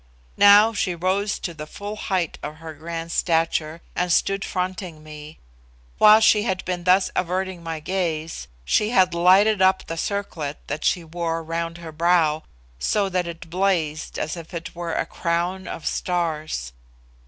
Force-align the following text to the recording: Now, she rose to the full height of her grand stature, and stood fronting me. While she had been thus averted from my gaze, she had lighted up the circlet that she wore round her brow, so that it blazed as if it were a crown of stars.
Now, 0.37 0.73
she 0.73 0.95
rose 0.95 1.37
to 1.37 1.53
the 1.53 1.67
full 1.67 1.95
height 1.95 2.39
of 2.41 2.55
her 2.55 2.73
grand 2.73 3.11
stature, 3.11 3.83
and 3.95 4.11
stood 4.11 4.43
fronting 4.43 5.03
me. 5.03 5.37
While 5.99 6.21
she 6.21 6.41
had 6.41 6.65
been 6.65 6.85
thus 6.85 7.11
averted 7.15 7.57
from 7.57 7.63
my 7.65 7.79
gaze, 7.81 8.47
she 8.65 8.89
had 8.89 9.13
lighted 9.13 9.61
up 9.61 9.85
the 9.85 9.97
circlet 9.97 10.57
that 10.65 10.83
she 10.83 11.03
wore 11.03 11.43
round 11.43 11.77
her 11.77 11.91
brow, 11.91 12.41
so 12.79 13.09
that 13.09 13.27
it 13.27 13.51
blazed 13.51 14.17
as 14.17 14.35
if 14.35 14.55
it 14.55 14.73
were 14.73 14.93
a 14.95 15.05
crown 15.05 15.67
of 15.67 15.85
stars. 15.85 16.73